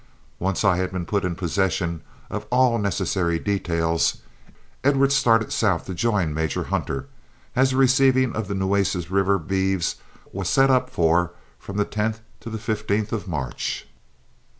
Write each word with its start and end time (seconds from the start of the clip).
Once 0.39 0.65
I 0.65 0.77
had 0.77 0.91
been 0.91 1.05
put 1.05 1.23
in 1.23 1.35
possession 1.35 2.01
of 2.31 2.47
all 2.49 2.79
necessary 2.79 3.37
details, 3.37 4.17
Edwards 4.83 5.13
started 5.15 5.53
south 5.53 5.85
to 5.85 5.93
join 5.93 6.33
Major 6.33 6.63
Hunter, 6.63 7.05
as 7.55 7.69
the 7.69 7.77
receiving 7.77 8.35
of 8.35 8.47
the 8.47 8.55
Nueces 8.55 9.11
River 9.11 9.37
beeves 9.37 9.97
was 10.33 10.49
set 10.49 10.89
for 10.89 11.33
from 11.59 11.77
the 11.77 11.85
10th 11.85 12.21
to 12.39 12.49
the 12.49 12.57
15th 12.57 13.11
of 13.11 13.27
March. 13.27 13.85